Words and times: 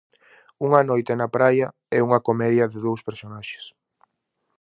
Unha 0.65 0.81
noite 0.89 1.13
na 1.19 1.31
praia 1.35 1.67
é 1.97 1.99
unha 2.07 2.23
comedia 2.27 2.65
de 2.71 2.79
dous 2.87 3.01
personaxes. 3.07 3.65